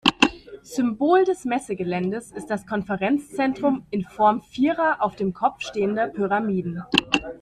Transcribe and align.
Symbol 0.63 1.25
des 1.25 1.45
Messegeländes 1.45 2.31
ist 2.31 2.47
das 2.49 2.65
Konferenzzentrum 2.65 3.85
in 3.91 4.03
Form 4.03 4.41
vierer 4.41 4.97
auf 4.99 5.15
dem 5.15 5.31
Kopf 5.31 5.61
stehender 5.61 6.07
Pyramiden. 6.07 6.81